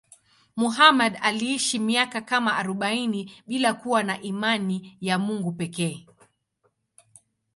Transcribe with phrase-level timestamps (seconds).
[0.55, 6.07] Muhammad aliishi miaka kama arobaini bila kuwa na imani ya Mungu pekee.